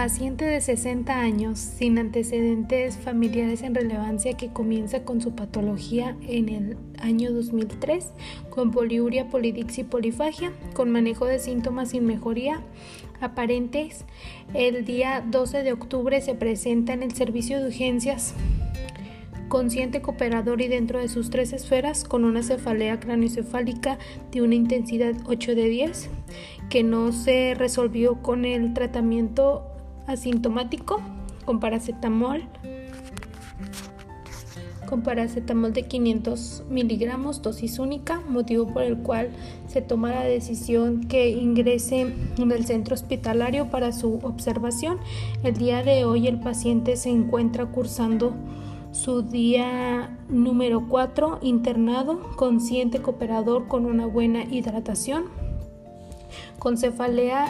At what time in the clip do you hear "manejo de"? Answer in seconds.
10.90-11.38